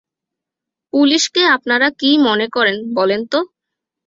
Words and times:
পুলিশকে 0.93 1.41
আপনারা 1.55 1.87
কী 1.99 2.11
মনে 2.27 2.47
করেন 2.55 2.77
বলেন 2.95 3.21
তো? 3.31 3.39